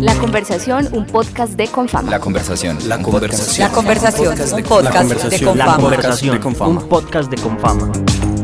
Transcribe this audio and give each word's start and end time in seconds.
La 0.00 0.14
conversación, 0.14 0.88
un 0.92 1.06
podcast 1.06 1.54
de 1.54 1.66
Confama. 1.66 2.10
La 2.10 2.20
conversación. 2.20 2.78
La 2.88 3.02
conversación. 3.02 3.68
La 3.68 3.74
conversación, 3.74 4.28
un 4.28 4.62
podcast 4.62 5.08
de 5.24 5.38
La 5.40 5.48
Confama. 5.48 5.76
conversación. 5.76 6.34
de 6.34 6.40
Confama. 6.40 6.70
Un 6.80 6.88
podcast 6.88 7.30
de 7.30 7.36
Confama. 7.36 8.37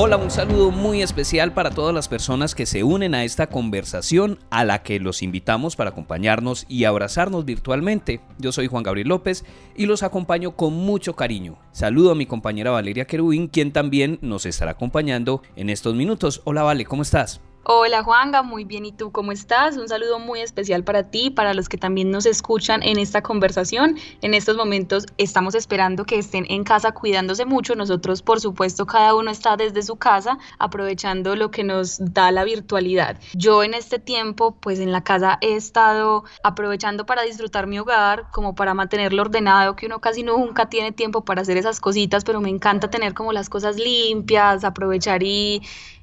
Hola, 0.00 0.16
un 0.16 0.30
saludo 0.30 0.70
muy 0.70 1.02
especial 1.02 1.52
para 1.52 1.72
todas 1.72 1.92
las 1.92 2.06
personas 2.06 2.54
que 2.54 2.66
se 2.66 2.84
unen 2.84 3.16
a 3.16 3.24
esta 3.24 3.48
conversación 3.48 4.38
a 4.48 4.64
la 4.64 4.84
que 4.84 5.00
los 5.00 5.24
invitamos 5.24 5.74
para 5.74 5.90
acompañarnos 5.90 6.66
y 6.68 6.84
abrazarnos 6.84 7.44
virtualmente. 7.44 8.20
Yo 8.38 8.52
soy 8.52 8.68
Juan 8.68 8.84
Gabriel 8.84 9.08
López 9.08 9.44
y 9.74 9.86
los 9.86 10.04
acompaño 10.04 10.52
con 10.52 10.72
mucho 10.72 11.16
cariño. 11.16 11.58
Saludo 11.72 12.12
a 12.12 12.14
mi 12.14 12.26
compañera 12.26 12.70
Valeria 12.70 13.06
Querubín, 13.06 13.48
quien 13.48 13.72
también 13.72 14.20
nos 14.22 14.46
estará 14.46 14.70
acompañando 14.70 15.42
en 15.56 15.68
estos 15.68 15.96
minutos. 15.96 16.42
Hola 16.44 16.62
Vale, 16.62 16.84
¿cómo 16.84 17.02
estás? 17.02 17.40
Hola 17.70 18.02
Juanga, 18.02 18.42
muy 18.42 18.64
bien. 18.64 18.86
¿Y 18.86 18.92
tú 18.92 19.12
cómo 19.12 19.30
estás? 19.30 19.76
Un 19.76 19.90
saludo 19.90 20.18
muy 20.18 20.40
especial 20.40 20.84
para 20.84 21.10
ti, 21.10 21.28
para 21.28 21.52
los 21.52 21.68
que 21.68 21.76
también 21.76 22.10
nos 22.10 22.24
escuchan 22.24 22.82
en 22.82 22.98
esta 22.98 23.20
conversación. 23.20 23.98
En 24.22 24.32
estos 24.32 24.56
momentos 24.56 25.04
estamos 25.18 25.54
esperando 25.54 26.06
que 26.06 26.16
estén 26.16 26.46
en 26.48 26.64
casa 26.64 26.92
cuidándose 26.92 27.44
mucho. 27.44 27.74
Nosotros, 27.74 28.22
por 28.22 28.40
supuesto, 28.40 28.86
cada 28.86 29.14
uno 29.14 29.30
está 29.30 29.58
desde 29.58 29.82
su 29.82 29.96
casa 29.96 30.38
aprovechando 30.58 31.36
lo 31.36 31.50
que 31.50 31.62
nos 31.62 31.98
da 32.00 32.32
la 32.32 32.44
virtualidad. 32.44 33.20
Yo 33.34 33.62
en 33.62 33.74
este 33.74 33.98
tiempo, 33.98 34.56
pues 34.58 34.80
en 34.80 34.90
la 34.90 35.04
casa 35.04 35.36
he 35.42 35.54
estado 35.54 36.24
aprovechando 36.42 37.04
para 37.04 37.20
disfrutar 37.20 37.66
mi 37.66 37.78
hogar, 37.78 38.30
como 38.32 38.54
para 38.54 38.72
mantenerlo 38.72 39.20
ordenado, 39.20 39.76
que 39.76 39.84
uno 39.84 40.00
casi 40.00 40.22
nunca 40.22 40.70
tiene 40.70 40.92
tiempo 40.92 41.22
para 41.22 41.42
hacer 41.42 41.58
esas 41.58 41.80
cositas, 41.80 42.24
pero 42.24 42.40
me 42.40 42.48
encanta 42.48 42.88
tener 42.88 43.12
como 43.12 43.34
las 43.34 43.50
cosas 43.50 43.76
limpias, 43.76 44.64
aprovechar 44.64 45.22
y 45.22 45.60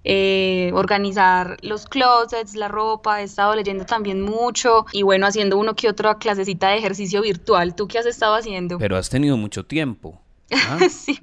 eh, 0.07 0.69
organizar 0.73 1.57
los 1.61 1.87
closets, 1.87 2.55
la 2.55 2.67
ropa, 2.67 3.21
he 3.21 3.23
estado 3.23 3.55
leyendo 3.55 3.85
también 3.85 4.21
mucho 4.21 4.85
y 4.91 5.01
bueno, 5.01 5.25
haciendo 5.25 5.57
uno 5.57 5.75
que 5.75 5.89
otra 5.89 6.19
clasecita 6.19 6.69
de 6.69 6.77
ejercicio 6.77 7.23
virtual. 7.23 7.75
¿Tú 7.75 7.87
qué 7.87 7.97
has 7.97 8.05
estado 8.05 8.35
haciendo? 8.35 8.77
Pero 8.77 8.97
has 8.97 9.09
tenido 9.09 9.35
mucho 9.35 9.65
tiempo. 9.65 10.21
¿ah? 10.53 10.77
sí, 10.89 11.19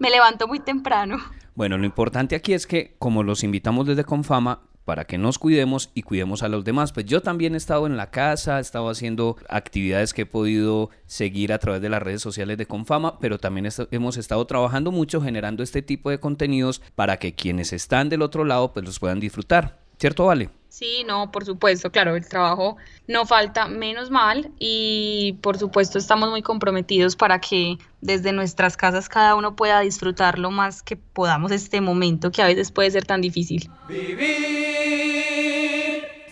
me 0.00 0.10
levanto 0.10 0.48
muy 0.48 0.58
temprano. 0.58 1.18
Bueno, 1.54 1.78
lo 1.78 1.86
importante 1.86 2.34
aquí 2.34 2.52
es 2.52 2.66
que 2.66 2.96
como 2.98 3.22
los 3.22 3.44
invitamos 3.44 3.86
desde 3.86 4.02
Confama, 4.02 4.62
para 4.84 5.04
que 5.04 5.18
nos 5.18 5.38
cuidemos 5.38 5.90
y 5.94 6.02
cuidemos 6.02 6.42
a 6.42 6.48
los 6.48 6.64
demás. 6.64 6.92
Pues 6.92 7.06
yo 7.06 7.22
también 7.22 7.54
he 7.54 7.56
estado 7.56 7.86
en 7.86 7.96
la 7.96 8.10
casa, 8.10 8.58
he 8.58 8.60
estado 8.60 8.88
haciendo 8.90 9.36
actividades 9.48 10.12
que 10.14 10.22
he 10.22 10.26
podido 10.26 10.90
seguir 11.06 11.52
a 11.52 11.58
través 11.58 11.80
de 11.82 11.88
las 11.88 12.02
redes 12.02 12.22
sociales 12.22 12.58
de 12.58 12.66
Confama, 12.66 13.18
pero 13.18 13.38
también 13.38 13.66
est- 13.66 13.92
hemos 13.92 14.16
estado 14.16 14.44
trabajando 14.46 14.90
mucho 14.92 15.20
generando 15.22 15.62
este 15.62 15.82
tipo 15.82 16.10
de 16.10 16.20
contenidos 16.20 16.82
para 16.94 17.16
que 17.18 17.34
quienes 17.34 17.72
están 17.72 18.08
del 18.08 18.22
otro 18.22 18.44
lado 18.44 18.72
pues 18.72 18.84
los 18.84 18.98
puedan 18.98 19.20
disfrutar. 19.20 19.78
¿Cierto, 19.98 20.26
Vale? 20.26 20.50
Sí, 20.68 21.04
no, 21.06 21.30
por 21.30 21.44
supuesto, 21.44 21.92
claro, 21.92 22.16
el 22.16 22.26
trabajo 22.28 22.76
no 23.06 23.26
falta, 23.26 23.68
menos 23.68 24.10
mal, 24.10 24.50
y 24.58 25.38
por 25.40 25.56
supuesto 25.56 25.98
estamos 25.98 26.30
muy 26.30 26.42
comprometidos 26.42 27.14
para 27.14 27.40
que 27.40 27.78
desde 28.00 28.32
nuestras 28.32 28.76
casas 28.76 29.08
cada 29.08 29.36
uno 29.36 29.54
pueda 29.54 29.78
disfrutar 29.80 30.36
lo 30.40 30.50
más 30.50 30.82
que 30.82 30.96
podamos 30.96 31.52
este 31.52 31.80
momento 31.80 32.32
que 32.32 32.42
a 32.42 32.46
veces 32.46 32.72
puede 32.72 32.90
ser 32.90 33.04
tan 33.06 33.20
difícil. 33.20 33.70
Vivir 33.88 34.73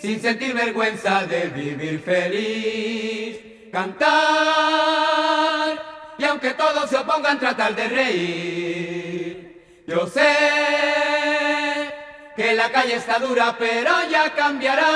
sin 0.03 0.20
sentir 0.20 0.53
vergüenza 0.53 1.25
de 1.27 1.47
vivir 1.47 2.00
feliz. 2.00 3.39
Cantar 3.70 4.03
y 6.19 6.25
aunque 6.25 6.50
todos 6.55 6.91
se 6.91 6.97
opongan 6.97 7.39
tratar 7.39 7.75
de 7.77 7.89
reír. 7.89 9.62
Yo 9.86 10.06
sé 10.09 10.28
que 12.36 12.53
la 12.55 12.70
calle 12.70 12.97
está 12.97 13.20
dura 13.20 13.55
pero 13.56 13.92
ya 14.11 14.34
cambiará. 14.34 14.91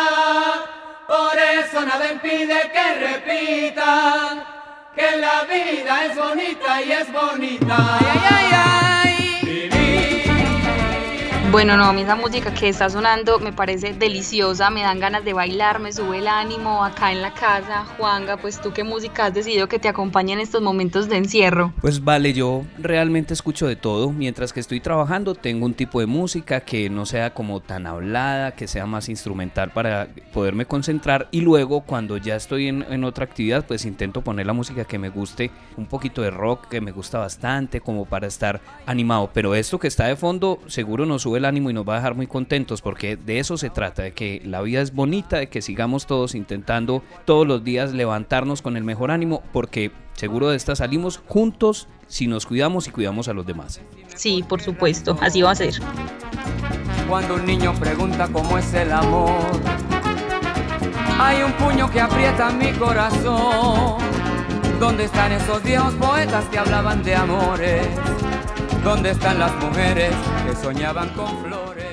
Por 1.06 1.38
eso 1.38 1.82
nada 1.82 2.12
impide 2.12 2.72
que 2.72 2.94
repitan 3.06 4.44
que 4.96 5.16
la 5.18 5.44
vida 5.44 6.04
es 6.06 6.16
bonita 6.16 6.82
y 6.82 6.92
es 6.92 7.12
bonita. 7.12 7.76
Ay, 8.00 8.20
ay, 8.28 8.50
ay. 8.52 9.05
Bueno, 11.52 11.76
no, 11.76 11.84
a 11.84 11.92
mí 11.92 12.02
esa 12.02 12.16
música 12.16 12.52
que 12.52 12.68
está 12.68 12.90
sonando 12.90 13.38
me 13.38 13.52
parece 13.52 13.94
deliciosa, 13.94 14.68
me 14.68 14.82
dan 14.82 14.98
ganas 14.98 15.24
de 15.24 15.32
bailar, 15.32 15.78
me 15.78 15.92
sube 15.92 16.18
el 16.18 16.26
ánimo 16.26 16.84
acá 16.84 17.12
en 17.12 17.22
la 17.22 17.32
casa. 17.32 17.84
Juanga, 17.96 18.36
pues 18.36 18.60
tú 18.60 18.72
qué 18.72 18.82
música 18.82 19.26
has 19.26 19.34
decidido 19.34 19.68
que 19.68 19.78
te 19.78 19.88
acompañe 19.88 20.32
en 20.32 20.40
estos 20.40 20.60
momentos 20.60 21.08
de 21.08 21.16
encierro. 21.16 21.72
Pues 21.80 22.02
vale, 22.02 22.32
yo 22.32 22.64
realmente 22.78 23.32
escucho 23.32 23.68
de 23.68 23.76
todo. 23.76 24.10
Mientras 24.10 24.52
que 24.52 24.60
estoy 24.60 24.80
trabajando, 24.80 25.34
tengo 25.34 25.66
un 25.66 25.74
tipo 25.74 26.00
de 26.00 26.06
música 26.06 26.60
que 26.60 26.90
no 26.90 27.06
sea 27.06 27.32
como 27.32 27.60
tan 27.60 27.86
hablada, 27.86 28.52
que 28.52 28.66
sea 28.66 28.84
más 28.86 29.08
instrumental 29.08 29.70
para 29.70 30.08
poderme 30.32 30.66
concentrar. 30.66 31.28
Y 31.30 31.42
luego, 31.42 31.82
cuando 31.82 32.16
ya 32.16 32.34
estoy 32.34 32.68
en, 32.68 32.84
en 32.90 33.04
otra 33.04 33.24
actividad, 33.24 33.64
pues 33.64 33.84
intento 33.84 34.20
poner 34.20 34.46
la 34.46 34.52
música 34.52 34.84
que 34.84 34.98
me 34.98 35.10
guste, 35.10 35.52
un 35.76 35.86
poquito 35.86 36.22
de 36.22 36.30
rock 36.30 36.68
que 36.68 36.80
me 36.80 36.90
gusta 36.90 37.18
bastante, 37.18 37.80
como 37.80 38.04
para 38.04 38.26
estar 38.26 38.60
animado. 38.84 39.30
Pero 39.32 39.54
esto 39.54 39.78
que 39.78 39.88
está 39.88 40.06
de 40.06 40.16
fondo, 40.16 40.58
seguro 40.66 41.06
nos 41.06 41.22
sube 41.22 41.35
el 41.36 41.44
ánimo 41.44 41.70
y 41.70 41.72
nos 41.72 41.88
va 41.88 41.94
a 41.94 41.96
dejar 41.96 42.14
muy 42.14 42.26
contentos, 42.26 42.82
porque 42.82 43.16
de 43.16 43.38
eso 43.38 43.56
se 43.56 43.70
trata, 43.70 44.02
de 44.02 44.12
que 44.12 44.42
la 44.44 44.60
vida 44.62 44.80
es 44.80 44.94
bonita, 44.94 45.38
de 45.38 45.48
que 45.48 45.62
sigamos 45.62 46.06
todos 46.06 46.34
intentando 46.34 47.02
todos 47.24 47.46
los 47.46 47.64
días 47.64 47.92
levantarnos 47.92 48.62
con 48.62 48.76
el 48.76 48.84
mejor 48.84 49.10
ánimo, 49.10 49.42
porque 49.52 49.92
seguro 50.14 50.48
de 50.48 50.56
esta 50.56 50.76
salimos 50.76 51.22
juntos 51.26 51.88
si 52.06 52.26
nos 52.26 52.46
cuidamos 52.46 52.86
y 52.86 52.90
cuidamos 52.90 53.28
a 53.28 53.32
los 53.32 53.46
demás. 53.46 53.80
Sí, 54.14 54.44
por 54.48 54.60
supuesto, 54.60 55.16
así 55.20 55.42
va 55.42 55.50
a 55.52 55.54
ser. 55.54 55.74
Cuando 57.08 57.34
un 57.34 57.46
niño 57.46 57.72
pregunta 57.74 58.28
cómo 58.32 58.58
es 58.58 58.72
el 58.74 58.92
amor, 58.92 59.60
hay 61.18 61.42
un 61.42 61.52
puño 61.52 61.90
que 61.90 62.00
aprieta 62.00 62.50
mi 62.50 62.72
corazón. 62.72 63.98
¿Dónde 64.80 65.04
están 65.04 65.32
esos 65.32 65.62
viejos 65.62 65.94
poetas 65.94 66.44
que 66.46 66.58
hablaban 66.58 67.02
de 67.02 67.14
amores? 67.14 67.86
¿Dónde 68.86 69.10
están 69.10 69.40
las 69.40 69.52
mujeres 69.56 70.14
que 70.46 70.54
soñaban 70.54 71.08
con 71.14 71.26
flores? 71.42 71.88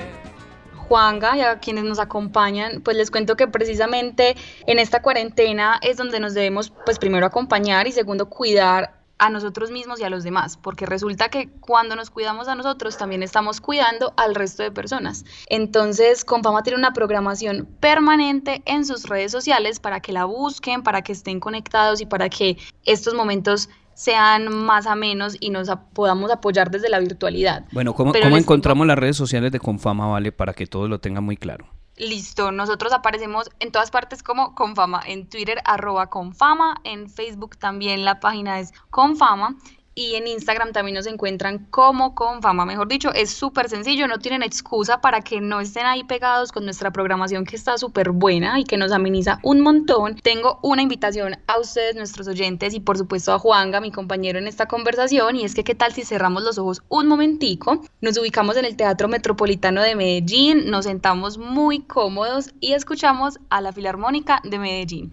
Juanga 0.76 1.36
y 1.36 1.40
a 1.40 1.58
quienes 1.58 1.82
nos 1.82 1.98
acompañan, 1.98 2.82
pues 2.82 2.96
les 2.96 3.10
cuento 3.10 3.34
que 3.34 3.48
precisamente 3.48 4.36
en 4.68 4.78
esta 4.78 5.02
cuarentena 5.02 5.80
es 5.82 5.96
donde 5.96 6.20
nos 6.20 6.34
debemos, 6.34 6.72
pues 6.84 7.00
primero 7.00 7.26
acompañar 7.26 7.88
y 7.88 7.90
segundo 7.90 8.28
cuidar 8.28 8.94
a 9.18 9.28
nosotros 9.28 9.72
mismos 9.72 9.98
y 9.98 10.04
a 10.04 10.08
los 10.08 10.22
demás, 10.22 10.56
porque 10.56 10.86
resulta 10.86 11.30
que 11.30 11.48
cuando 11.58 11.96
nos 11.96 12.10
cuidamos 12.10 12.46
a 12.46 12.54
nosotros 12.54 12.96
también 12.96 13.24
estamos 13.24 13.60
cuidando 13.60 14.14
al 14.16 14.36
resto 14.36 14.62
de 14.62 14.70
personas. 14.70 15.24
Entonces, 15.48 16.24
Confama 16.24 16.62
tiene 16.62 16.78
una 16.78 16.92
programación 16.92 17.66
permanente 17.80 18.62
en 18.66 18.86
sus 18.86 19.08
redes 19.08 19.32
sociales 19.32 19.80
para 19.80 19.98
que 19.98 20.12
la 20.12 20.26
busquen, 20.26 20.84
para 20.84 21.02
que 21.02 21.10
estén 21.10 21.40
conectados 21.40 22.00
y 22.00 22.06
para 22.06 22.28
que 22.28 22.56
estos 22.84 23.14
momentos 23.14 23.68
sean 23.94 24.54
más 24.54 24.86
amenos 24.86 25.36
y 25.40 25.50
nos 25.50 25.70
podamos 25.92 26.30
apoyar 26.30 26.70
desde 26.70 26.88
la 26.88 26.98
virtualidad. 26.98 27.64
Bueno, 27.72 27.94
¿cómo, 27.94 28.12
cómo 28.12 28.36
encontramos 28.36 28.86
las 28.86 28.98
redes 28.98 29.16
sociales 29.16 29.52
de 29.52 29.60
Confama, 29.60 30.06
Vale, 30.06 30.32
para 30.32 30.52
que 30.52 30.66
todos 30.66 30.88
lo 30.88 31.00
tengan 31.00 31.24
muy 31.24 31.36
claro? 31.36 31.66
Listo, 31.96 32.50
nosotros 32.50 32.92
aparecemos 32.92 33.50
en 33.60 33.70
todas 33.70 33.92
partes 33.92 34.24
como 34.24 34.56
Confama, 34.56 35.00
en 35.06 35.28
Twitter 35.28 35.58
arroba 35.64 36.10
Confama, 36.10 36.80
en 36.82 37.08
Facebook 37.08 37.56
también 37.56 38.04
la 38.04 38.18
página 38.18 38.58
es 38.58 38.72
Confama 38.90 39.56
y 39.94 40.14
en 40.14 40.26
Instagram 40.26 40.72
también 40.72 40.96
nos 40.96 41.06
encuentran 41.06 41.66
como 41.70 42.14
Confama. 42.14 42.64
Mejor 42.66 42.88
dicho, 42.88 43.12
es 43.12 43.30
súper 43.30 43.68
sencillo, 43.68 44.08
no 44.08 44.18
tienen 44.18 44.42
excusa 44.42 45.00
para 45.00 45.20
que 45.20 45.40
no 45.40 45.60
estén 45.60 45.86
ahí 45.86 46.04
pegados 46.04 46.52
con 46.52 46.64
nuestra 46.64 46.92
programación 46.92 47.44
que 47.44 47.56
está 47.56 47.78
súper 47.78 48.10
buena 48.10 48.58
y 48.58 48.64
que 48.64 48.76
nos 48.76 48.92
ameniza 48.92 49.38
un 49.42 49.60
montón. 49.60 50.16
Tengo 50.16 50.58
una 50.62 50.82
invitación 50.82 51.36
a 51.46 51.58
ustedes, 51.58 51.96
nuestros 51.96 52.28
oyentes, 52.28 52.74
y 52.74 52.80
por 52.80 52.98
supuesto 52.98 53.32
a 53.32 53.38
Juanga, 53.38 53.80
mi 53.80 53.90
compañero 53.90 54.38
en 54.38 54.48
esta 54.48 54.66
conversación, 54.66 55.36
y 55.36 55.44
es 55.44 55.54
que 55.54 55.64
qué 55.64 55.74
tal 55.74 55.92
si 55.92 56.04
cerramos 56.04 56.42
los 56.42 56.58
ojos 56.58 56.82
un 56.88 57.06
momentico, 57.06 57.82
nos 58.00 58.18
ubicamos 58.18 58.56
en 58.56 58.64
el 58.64 58.76
Teatro 58.76 59.08
Metropolitano 59.08 59.82
de 59.82 59.94
Medellín, 59.94 60.70
nos 60.70 60.84
sentamos 60.84 61.38
muy 61.38 61.80
cómodos 61.80 62.52
y 62.60 62.72
escuchamos 62.72 63.38
a 63.50 63.60
la 63.60 63.72
Filarmónica 63.72 64.40
de 64.44 64.58
Medellín. 64.58 65.12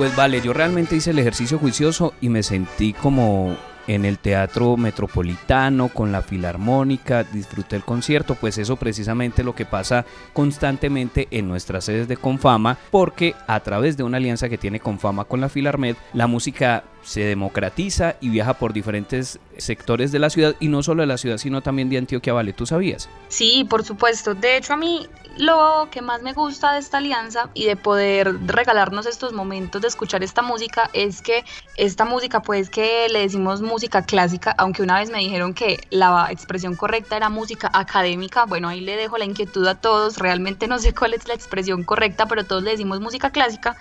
Pues 0.00 0.16
vale, 0.16 0.40
yo 0.40 0.54
realmente 0.54 0.96
hice 0.96 1.10
el 1.10 1.18
ejercicio 1.18 1.58
juicioso 1.58 2.14
y 2.22 2.30
me 2.30 2.42
sentí 2.42 2.94
como 2.94 3.54
en 3.94 4.04
el 4.04 4.20
Teatro 4.20 4.76
Metropolitano, 4.76 5.88
con 5.88 6.12
la 6.12 6.22
Filarmónica, 6.22 7.24
disfruté 7.24 7.74
el 7.74 7.82
concierto, 7.82 8.36
pues 8.36 8.56
eso 8.56 8.76
precisamente 8.76 9.42
lo 9.42 9.56
que 9.56 9.66
pasa 9.66 10.06
constantemente 10.32 11.26
en 11.32 11.48
nuestras 11.48 11.86
sedes 11.86 12.06
de 12.06 12.16
Confama, 12.16 12.78
porque 12.92 13.34
a 13.48 13.58
través 13.58 13.96
de 13.96 14.04
una 14.04 14.18
alianza 14.18 14.48
que 14.48 14.58
tiene 14.58 14.78
Confama 14.78 15.24
con 15.24 15.40
la 15.40 15.48
Filarmed, 15.48 15.96
la 16.12 16.28
música 16.28 16.84
se 17.02 17.22
democratiza 17.22 18.16
y 18.20 18.28
viaja 18.28 18.54
por 18.54 18.72
diferentes 18.72 19.38
sectores 19.56 20.12
de 20.12 20.18
la 20.18 20.30
ciudad 20.30 20.54
y 20.60 20.68
no 20.68 20.82
solo 20.82 21.02
de 21.02 21.06
la 21.06 21.18
ciudad 21.18 21.38
sino 21.38 21.62
también 21.62 21.88
de 21.88 21.98
Antioquia 21.98 22.32
Vale, 22.32 22.52
¿tú 22.52 22.66
sabías? 22.66 23.08
Sí, 23.28 23.66
por 23.68 23.84
supuesto. 23.84 24.34
De 24.34 24.56
hecho 24.56 24.74
a 24.74 24.76
mí 24.76 25.06
lo 25.36 25.88
que 25.90 26.02
más 26.02 26.22
me 26.22 26.32
gusta 26.32 26.72
de 26.72 26.80
esta 26.80 26.98
alianza 26.98 27.50
y 27.54 27.64
de 27.64 27.76
poder 27.76 28.34
regalarnos 28.46 29.06
estos 29.06 29.32
momentos 29.32 29.80
de 29.82 29.88
escuchar 29.88 30.22
esta 30.22 30.42
música 30.42 30.90
es 30.92 31.22
que 31.22 31.44
esta 31.76 32.04
música 32.04 32.42
pues 32.42 32.68
que 32.68 33.08
le 33.08 33.20
decimos 33.20 33.62
música 33.62 33.79
clásica, 33.88 34.54
aunque 34.58 34.82
una 34.82 34.98
vez 34.98 35.10
me 35.10 35.18
dijeron 35.18 35.54
que 35.54 35.80
la 35.90 36.28
expresión 36.30 36.76
correcta 36.76 37.16
era 37.16 37.28
música 37.28 37.70
académica, 37.72 38.44
bueno 38.44 38.68
ahí 38.68 38.80
le 38.80 38.96
dejo 38.96 39.18
la 39.18 39.24
inquietud 39.24 39.66
a 39.66 39.74
todos, 39.74 40.18
realmente 40.18 40.66
no 40.68 40.78
sé 40.78 40.94
cuál 40.94 41.14
es 41.14 41.26
la 41.26 41.34
expresión 41.34 41.84
correcta, 41.84 42.26
pero 42.26 42.44
todos 42.44 42.62
le 42.62 42.72
decimos 42.72 43.00
música 43.00 43.30
clásica, 43.30 43.76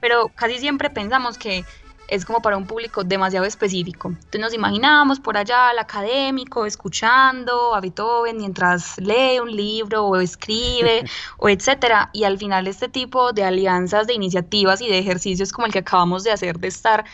pero 0.00 0.28
casi 0.28 0.58
siempre 0.58 0.90
pensamos 0.90 1.38
que 1.38 1.64
es 2.10 2.24
como 2.24 2.42
para 2.42 2.56
un 2.56 2.66
público 2.66 3.04
demasiado 3.04 3.46
específico. 3.46 4.08
Entonces 4.08 4.40
nos 4.40 4.52
imaginábamos 4.52 5.20
por 5.20 5.36
allá 5.36 5.70
al 5.70 5.78
académico 5.78 6.66
escuchando 6.66 7.74
a 7.74 7.80
Beethoven 7.80 8.36
mientras 8.36 8.98
lee 8.98 9.38
un 9.40 9.54
libro 9.54 10.04
o 10.04 10.16
escribe 10.16 11.04
o 11.38 11.48
etcétera. 11.48 12.10
Y 12.12 12.24
al 12.24 12.36
final 12.36 12.66
este 12.66 12.88
tipo 12.88 13.32
de 13.32 13.44
alianzas, 13.44 14.08
de 14.08 14.14
iniciativas 14.14 14.80
y 14.80 14.88
de 14.88 14.98
ejercicios 14.98 15.52
como 15.52 15.66
el 15.66 15.72
que 15.72 15.78
acabamos 15.78 16.24
de 16.24 16.32
hacer 16.32 16.58
de 16.58 16.68
estar 16.68 17.04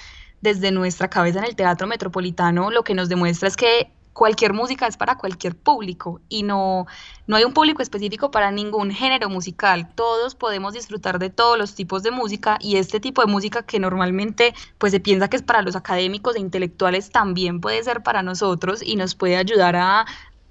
desde 0.41 0.71
nuestra 0.71 1.09
cabeza 1.09 1.39
en 1.39 1.47
el 1.47 1.57
Teatro 1.57 1.87
Metropolitano, 1.87 2.71
lo 2.71 2.85
que 2.85 2.95
nos 2.95 3.09
demuestra 3.09 3.49
es 3.49 3.57
que 3.57 3.91
cualquier 4.17 4.55
música 4.55 4.87
es 4.87 4.97
para 4.97 5.19
cualquier 5.19 5.55
público 5.55 6.23
y 6.31 6.43
no, 6.43 6.87
no 7.27 7.37
hay 7.37 7.45
un 7.45 7.53
público 7.53 7.83
específico 7.83 8.31
para 8.31 8.51
ningún 8.51 8.91
género 8.91 9.29
musical. 9.29 9.91
Todos 9.95 10.35
podemos 10.35 10.73
disfrutar 10.73 11.19
de 11.19 11.29
todos 11.29 11.59
los 11.59 11.75
tipos 11.75 12.03
de 12.03 12.11
música 12.11 12.57
y 12.61 12.77
este 12.77 12.99
tipo 12.99 13.21
de 13.21 13.31
música 13.31 13.63
que 13.63 13.79
normalmente 13.79 14.55
pues 14.79 14.93
se 14.93 15.01
piensa 15.01 15.29
que 15.29 15.37
es 15.37 15.43
para 15.43 15.61
los 15.61 15.77
académicos 15.77 16.35
e 16.35 16.41
intelectuales 16.41 17.11
también 17.11 17.61
puede 17.61 17.83
ser 17.85 18.03
para 18.03 18.23
nosotros 18.23 18.83
y 18.83 18.97
nos 18.97 19.15
puede 19.15 19.37
ayudar 19.37 19.77
a, 19.77 20.07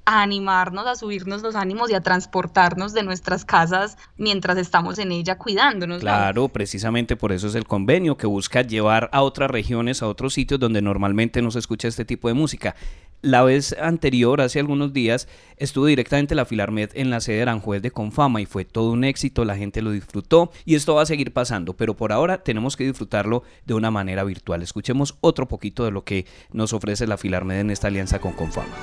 a 0.05 0.21
animarnos, 0.21 0.85
a 0.87 0.95
subirnos 0.95 1.41
los 1.41 1.55
ánimos 1.55 1.89
y 1.89 1.95
a 1.95 2.01
transportarnos 2.01 2.93
de 2.93 3.03
nuestras 3.03 3.43
casas 3.43 3.97
mientras 4.17 4.57
estamos 4.57 4.99
en 4.99 5.11
ella 5.11 5.37
cuidándonos. 5.37 5.99
Claro, 5.99 6.47
precisamente 6.49 7.15
por 7.15 7.31
eso 7.31 7.47
es 7.47 7.55
el 7.55 7.65
convenio 7.65 8.15
que 8.15 8.27
busca 8.27 8.61
llevar 8.61 9.09
a 9.11 9.21
otras 9.23 9.49
regiones, 9.49 10.03
a 10.03 10.07
otros 10.07 10.33
sitios 10.33 10.59
donde 10.59 10.81
normalmente 10.81 11.41
no 11.41 11.51
se 11.51 11.59
escucha 11.59 11.87
este 11.87 12.05
tipo 12.05 12.27
de 12.27 12.35
música. 12.35 12.75
La 13.21 13.41
vez 13.41 13.75
anterior, 13.81 14.39
hace 14.39 14.59
algunos 14.59 14.93
días, 14.93 15.27
estuvo 15.57 15.87
directamente 15.87 16.35
la 16.35 16.45
Filarmed 16.45 16.91
en 16.93 17.09
la 17.09 17.21
sede 17.21 17.37
de 17.37 17.41
Aranjuez 17.43 17.81
de 17.81 17.89
Confama 17.89 18.39
y 18.39 18.45
fue 18.45 18.65
todo 18.65 18.91
un 18.91 19.03
éxito, 19.03 19.45
la 19.45 19.57
gente 19.57 19.81
lo 19.81 19.89
disfrutó 19.89 20.51
y 20.63 20.75
esto 20.75 20.93
va 20.93 21.01
a 21.01 21.07
seguir 21.07 21.33
pasando, 21.33 21.73
pero 21.73 21.95
por 21.95 22.11
ahora 22.11 22.43
tenemos 22.43 22.77
que 22.77 22.83
disfrutarlo 22.83 23.41
de 23.65 23.73
una 23.73 23.89
manera 23.89 24.23
virtual. 24.23 24.61
Escuchemos 24.61 25.17
otro 25.21 25.47
poquito 25.47 25.85
de 25.85 25.91
lo 25.91 26.03
que 26.03 26.27
nos 26.51 26.73
ofrece 26.73 27.07
la 27.07 27.17
Filarmed 27.17 27.59
en 27.59 27.71
esta 27.71 27.87
alianza 27.87 28.19
con 28.19 28.33
Confama. 28.33 28.75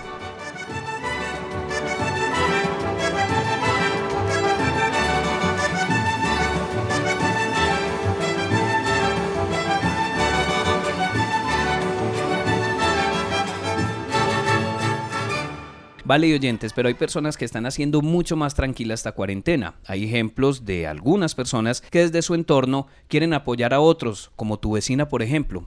Vale, 16.12 16.34
oyentes, 16.34 16.74
pero 16.74 16.88
hay 16.88 16.94
personas 16.94 17.38
que 17.38 17.46
están 17.46 17.64
haciendo 17.64 18.02
mucho 18.02 18.36
más 18.36 18.54
tranquila 18.54 18.92
esta 18.92 19.12
cuarentena. 19.12 19.76
Hay 19.86 20.04
ejemplos 20.04 20.66
de 20.66 20.86
algunas 20.86 21.34
personas 21.34 21.80
que 21.80 22.00
desde 22.00 22.20
su 22.20 22.34
entorno 22.34 22.86
quieren 23.08 23.32
apoyar 23.32 23.72
a 23.72 23.80
otros, 23.80 24.30
como 24.36 24.58
tu 24.58 24.72
vecina, 24.72 25.08
por 25.08 25.22
ejemplo. 25.22 25.66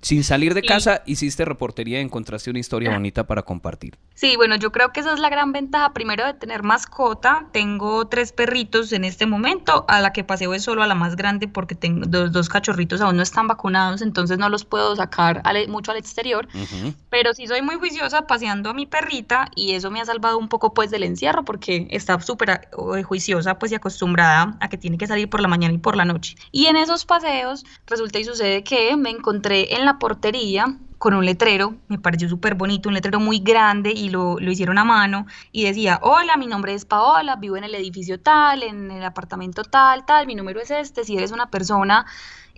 Sin 0.00 0.22
salir 0.22 0.54
de 0.54 0.62
casa, 0.62 1.02
hiciste 1.06 1.44
reportería 1.44 1.98
y 1.98 2.02
encontraste 2.02 2.50
una 2.50 2.60
historia 2.60 2.92
bonita 2.92 3.26
para 3.26 3.42
compartir. 3.42 3.98
Sí, 4.14 4.36
bueno, 4.36 4.56
yo 4.56 4.72
creo 4.72 4.92
que 4.92 5.00
esa 5.00 5.12
es 5.12 5.18
la 5.18 5.28
gran 5.28 5.52
ventaja 5.52 5.92
primero 5.92 6.24
de 6.24 6.34
tener 6.34 6.62
mascota. 6.62 7.48
Tengo 7.52 8.06
tres 8.06 8.32
perritos 8.32 8.92
en 8.92 9.04
este 9.04 9.26
momento, 9.26 9.84
a 9.88 10.00
la 10.00 10.12
que 10.12 10.24
paseo 10.24 10.54
es 10.54 10.62
solo 10.62 10.82
a 10.82 10.86
la 10.86 10.94
más 10.94 11.16
grande 11.16 11.48
porque 11.48 11.74
tengo 11.74 12.06
dos, 12.06 12.32
dos 12.32 12.48
cachorritos 12.48 13.00
aún 13.00 13.16
no 13.16 13.22
están 13.22 13.48
vacunados, 13.48 14.02
entonces 14.02 14.38
no 14.38 14.48
los 14.48 14.64
puedo 14.64 14.94
sacar 14.96 15.42
mucho 15.68 15.90
al 15.90 15.98
exterior. 15.98 16.48
Pero 17.10 17.34
sí 17.34 17.46
soy 17.46 17.62
muy 17.62 17.76
juiciosa 17.76 18.26
paseando 18.26 18.70
a 18.70 18.74
mi 18.74 18.86
perrita 18.86 19.50
y 19.54 19.72
eso 19.72 19.90
me 19.90 20.00
ha 20.00 20.04
salvado 20.04 20.38
un 20.38 20.48
poco 20.48 20.74
pues 20.74 20.90
del 20.90 21.02
encierro 21.02 21.44
porque 21.44 21.88
está 21.90 22.20
súper 22.20 22.68
eh, 22.96 23.02
juiciosa 23.02 23.58
pues 23.58 23.72
y 23.72 23.74
acostumbrada 23.74 24.56
a 24.60 24.68
que 24.68 24.78
tiene 24.78 24.98
que 24.98 25.06
salir 25.06 25.28
por 25.28 25.40
la 25.40 25.48
mañana 25.48 25.74
y 25.74 25.78
por 25.78 25.96
la 25.96 26.04
noche. 26.04 26.36
Y 26.52 26.66
en 26.66 26.76
esos 26.76 27.04
paseos 27.04 27.64
resulta 27.86 28.18
y 28.18 28.24
sucede 28.24 28.62
que 28.62 28.96
me 28.96 29.10
encontré 29.10 29.74
en 29.74 29.84
la 29.84 29.87
portería 29.96 30.76
con 30.98 31.14
un 31.14 31.24
letrero, 31.24 31.76
me 31.86 31.98
pareció 31.98 32.28
súper 32.28 32.56
bonito, 32.56 32.88
un 32.88 32.94
letrero 32.96 33.20
muy 33.20 33.38
grande 33.38 33.92
y 33.92 34.10
lo, 34.10 34.38
lo, 34.40 34.50
hicieron 34.50 34.78
a 34.78 34.84
mano 34.84 35.26
y 35.52 35.64
decía, 35.64 36.00
hola, 36.02 36.36
mi 36.36 36.46
nombre 36.46 36.74
es 36.74 36.84
Paola, 36.84 37.36
vivo 37.36 37.56
en 37.56 37.64
el 37.64 37.74
edificio 37.74 38.20
tal, 38.20 38.64
en 38.64 38.90
el 38.90 39.04
apartamento 39.04 39.62
tal, 39.62 40.04
tal, 40.04 40.26
mi 40.26 40.34
número 40.34 40.60
es 40.60 40.72
este, 40.72 41.04
si 41.04 41.16
eres 41.16 41.30
una 41.30 41.50
persona, 41.50 42.04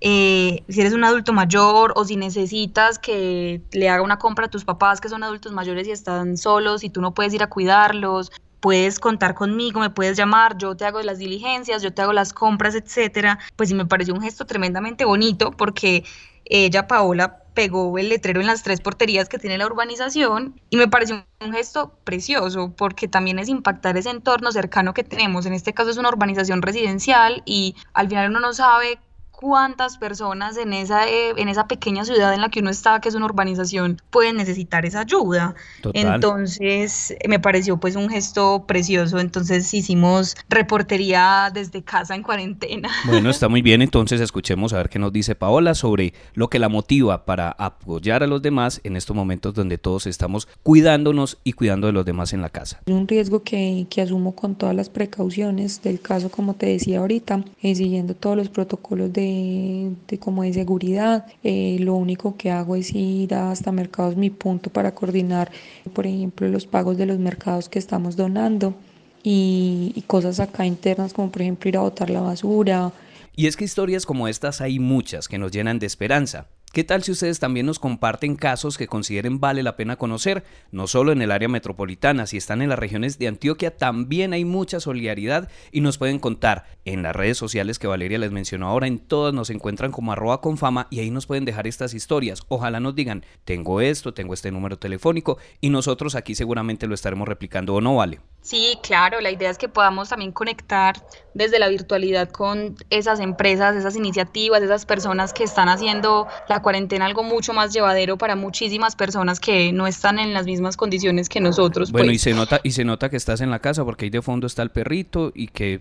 eh, 0.00 0.64
si 0.68 0.80
eres 0.80 0.94
un 0.94 1.04
adulto 1.04 1.34
mayor 1.34 1.92
o 1.96 2.06
si 2.06 2.16
necesitas 2.16 2.98
que 2.98 3.60
le 3.72 3.90
haga 3.90 4.02
una 4.02 4.18
compra 4.18 4.46
a 4.46 4.50
tus 4.50 4.64
papás 4.64 5.02
que 5.02 5.10
son 5.10 5.22
adultos 5.22 5.52
mayores 5.52 5.86
y 5.86 5.90
están 5.90 6.38
solos 6.38 6.82
y 6.82 6.88
tú 6.88 7.02
no 7.02 7.12
puedes 7.12 7.34
ir 7.34 7.42
a 7.42 7.48
cuidarlos, 7.48 8.32
puedes 8.60 8.98
contar 8.98 9.34
conmigo, 9.34 9.80
me 9.80 9.90
puedes 9.90 10.16
llamar, 10.16 10.56
yo 10.58 10.76
te 10.76 10.84
hago 10.84 11.00
las 11.02 11.18
diligencias, 11.18 11.82
yo 11.82 11.92
te 11.92 12.02
hago 12.02 12.12
las 12.12 12.32
compras, 12.32 12.74
etcétera. 12.74 13.38
Pues 13.56 13.68
sí 13.70 13.74
me 13.74 13.86
pareció 13.86 14.14
un 14.14 14.22
gesto 14.22 14.46
tremendamente 14.46 15.04
bonito 15.04 15.50
porque 15.50 16.04
ella, 16.44 16.86
Paola, 16.86 17.40
pegó 17.54 17.98
el 17.98 18.08
letrero 18.08 18.40
en 18.40 18.46
las 18.46 18.62
tres 18.62 18.80
porterías 18.80 19.28
que 19.28 19.38
tiene 19.38 19.58
la 19.58 19.66
urbanización 19.66 20.60
y 20.70 20.76
me 20.76 20.88
pareció 20.88 21.24
un 21.40 21.52
gesto 21.52 21.92
precioso 22.04 22.72
porque 22.76 23.08
también 23.08 23.38
es 23.38 23.48
impactar 23.48 23.96
ese 23.96 24.10
entorno 24.10 24.52
cercano 24.52 24.94
que 24.94 25.04
tenemos. 25.04 25.46
En 25.46 25.52
este 25.52 25.74
caso 25.74 25.90
es 25.90 25.96
una 25.96 26.08
urbanización 26.08 26.62
residencial 26.62 27.42
y 27.44 27.74
al 27.92 28.08
final 28.08 28.30
uno 28.30 28.40
no 28.40 28.52
sabe 28.52 28.98
cuántas 29.40 29.96
personas 29.96 30.58
en 30.58 30.74
esa, 30.74 31.08
eh, 31.08 31.32
en 31.38 31.48
esa 31.48 31.66
pequeña 31.66 32.04
ciudad 32.04 32.34
en 32.34 32.42
la 32.42 32.50
que 32.50 32.60
uno 32.60 32.68
está, 32.68 33.00
que 33.00 33.08
es 33.08 33.14
una 33.14 33.24
urbanización, 33.24 33.96
pueden 34.10 34.36
necesitar 34.36 34.84
esa 34.84 35.00
ayuda. 35.00 35.54
Entonces, 35.94 37.14
me 37.26 37.40
pareció 37.40 37.78
pues 37.78 37.96
un 37.96 38.10
gesto 38.10 38.64
precioso. 38.66 39.18
Entonces 39.18 39.72
hicimos 39.72 40.36
reportería 40.50 41.50
desde 41.54 41.82
casa 41.82 42.14
en 42.14 42.22
cuarentena. 42.22 42.90
Bueno, 43.10 43.30
está 43.30 43.48
muy 43.48 43.62
bien. 43.62 43.82
Entonces 43.82 44.20
escuchemos 44.20 44.72
a 44.72 44.76
ver 44.76 44.88
qué 44.88 44.98
nos 44.98 45.12
dice 45.12 45.34
Paola 45.34 45.74
sobre 45.74 46.12
lo 46.34 46.48
que 46.48 46.58
la 46.58 46.68
motiva 46.68 47.24
para 47.24 47.50
apoyar 47.50 48.22
a 48.22 48.26
los 48.26 48.42
demás 48.42 48.80
en 48.84 48.94
estos 48.96 49.16
momentos 49.16 49.54
donde 49.54 49.78
todos 49.78 50.06
estamos 50.06 50.48
cuidándonos 50.62 51.38
y 51.44 51.52
cuidando 51.54 51.86
de 51.86 51.94
los 51.94 52.04
demás 52.04 52.32
en 52.32 52.42
la 52.42 52.50
casa. 52.50 52.80
Un 52.86 53.08
riesgo 53.08 53.42
que, 53.42 53.86
que 53.90 54.02
asumo 54.02 54.34
con 54.34 54.54
todas 54.54 54.76
las 54.76 54.90
precauciones 54.90 55.82
del 55.82 56.00
caso, 56.00 56.30
como 56.30 56.54
te 56.54 56.66
decía 56.66 57.00
ahorita, 57.00 57.42
eh, 57.62 57.74
siguiendo 57.74 58.14
todos 58.14 58.36
los 58.36 58.48
protocolos 58.48 59.12
de 59.12 59.29
de, 59.30 60.18
como 60.18 60.42
de 60.42 60.52
seguridad. 60.52 61.26
Eh, 61.42 61.78
lo 61.80 61.94
único 61.94 62.36
que 62.36 62.50
hago 62.50 62.76
es 62.76 62.94
ir 62.94 63.34
hasta 63.34 63.72
Mercados 63.72 64.16
Mi 64.16 64.30
Punto 64.30 64.70
para 64.70 64.94
coordinar, 64.94 65.50
por 65.92 66.06
ejemplo, 66.06 66.48
los 66.48 66.66
pagos 66.66 66.96
de 66.96 67.06
los 67.06 67.18
mercados 67.18 67.68
que 67.68 67.78
estamos 67.78 68.16
donando 68.16 68.74
y, 69.22 69.92
y 69.94 70.02
cosas 70.02 70.40
acá 70.40 70.66
internas 70.66 71.12
como 71.12 71.30
por 71.30 71.42
ejemplo 71.42 71.68
ir 71.68 71.76
a 71.76 71.80
botar 71.80 72.10
la 72.10 72.20
basura. 72.20 72.92
Y 73.36 73.46
es 73.46 73.56
que 73.56 73.64
historias 73.64 74.06
como 74.06 74.28
estas 74.28 74.60
hay 74.60 74.78
muchas 74.78 75.28
que 75.28 75.38
nos 75.38 75.52
llenan 75.52 75.78
de 75.78 75.86
esperanza. 75.86 76.48
¿Qué 76.72 76.84
tal 76.84 77.02
si 77.02 77.10
ustedes 77.10 77.40
también 77.40 77.66
nos 77.66 77.80
comparten 77.80 78.36
casos 78.36 78.78
que 78.78 78.86
consideren 78.86 79.40
vale 79.40 79.64
la 79.64 79.74
pena 79.74 79.96
conocer? 79.96 80.44
No 80.70 80.86
solo 80.86 81.10
en 81.10 81.20
el 81.20 81.32
área 81.32 81.48
metropolitana, 81.48 82.28
si 82.28 82.36
están 82.36 82.62
en 82.62 82.68
las 82.68 82.78
regiones 82.78 83.18
de 83.18 83.26
Antioquia 83.26 83.76
también 83.76 84.32
hay 84.32 84.44
mucha 84.44 84.78
solidaridad 84.78 85.48
y 85.72 85.80
nos 85.80 85.98
pueden 85.98 86.20
contar 86.20 86.66
en 86.84 87.02
las 87.02 87.16
redes 87.16 87.38
sociales 87.38 87.80
que 87.80 87.88
Valeria 87.88 88.18
les 88.18 88.30
mencionó 88.30 88.68
ahora, 88.68 88.86
en 88.86 89.00
todas 89.00 89.34
nos 89.34 89.50
encuentran 89.50 89.90
como 89.90 90.12
arroba 90.12 90.40
con 90.40 90.58
fama 90.58 90.86
y 90.90 91.00
ahí 91.00 91.10
nos 91.10 91.26
pueden 91.26 91.44
dejar 91.44 91.66
estas 91.66 91.92
historias. 91.92 92.42
Ojalá 92.46 92.78
nos 92.78 92.94
digan, 92.94 93.24
tengo 93.44 93.80
esto, 93.80 94.14
tengo 94.14 94.32
este 94.32 94.52
número 94.52 94.78
telefónico 94.78 95.38
y 95.60 95.70
nosotros 95.70 96.14
aquí 96.14 96.36
seguramente 96.36 96.86
lo 96.86 96.94
estaremos 96.94 97.26
replicando 97.26 97.74
o 97.74 97.80
no 97.80 97.96
vale. 97.96 98.20
Sí, 98.42 98.78
claro, 98.82 99.20
la 99.20 99.30
idea 99.30 99.50
es 99.50 99.58
que 99.58 99.68
podamos 99.68 100.08
también 100.08 100.32
conectar 100.32 100.96
desde 101.34 101.58
la 101.58 101.68
virtualidad 101.68 102.30
con 102.30 102.74
esas 102.88 103.20
empresas, 103.20 103.76
esas 103.76 103.96
iniciativas, 103.96 104.62
esas 104.62 104.86
personas 104.86 105.32
que 105.32 105.44
están 105.44 105.68
haciendo 105.68 106.26
la 106.48 106.62
cuarentena 106.62 107.06
algo 107.06 107.22
mucho 107.22 107.52
más 107.52 107.72
llevadero 107.72 108.16
para 108.18 108.36
muchísimas 108.36 108.96
personas 108.96 109.40
que 109.40 109.72
no 109.72 109.86
están 109.86 110.18
en 110.18 110.32
las 110.32 110.46
mismas 110.46 110.76
condiciones 110.76 111.28
que 111.28 111.40
nosotros. 111.40 111.92
Bueno, 111.92 112.06
y 112.06 112.14
pues. 112.14 112.22
se 112.22 112.34
nota 112.34 112.60
y 112.62 112.72
se 112.72 112.84
nota 112.84 113.10
que 113.10 113.16
estás 113.16 113.40
en 113.40 113.50
la 113.50 113.58
casa 113.58 113.84
porque 113.84 114.06
ahí 114.06 114.10
de 114.10 114.22
fondo 114.22 114.46
está 114.46 114.62
el 114.62 114.70
perrito 114.70 115.32
y 115.34 115.48
que, 115.48 115.80